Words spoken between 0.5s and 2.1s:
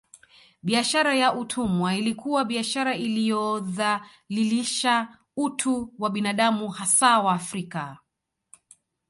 Biashara ya utumwa